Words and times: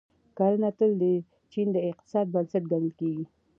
کرنه 0.37 0.69
تل 0.77 0.91
د 1.01 1.03
چین 1.51 1.67
د 1.73 1.77
اقتصاد 1.89 2.25
بنسټ 2.33 2.63
ګڼل 2.71 2.91
کیږي. 2.99 3.25